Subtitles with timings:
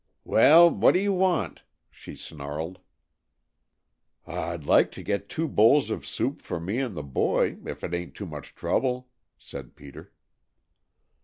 [0.23, 2.79] "Well, what do you want?" she snarled.
[4.25, 7.93] "I'd like to get two bowls of soup for me and the boy, if it
[7.93, 10.11] ain't too much trouble," said Peter.